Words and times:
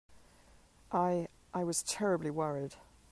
I—I 0.91 1.63
was 1.63 1.83
terribly 1.83 2.31
worried. 2.31 2.73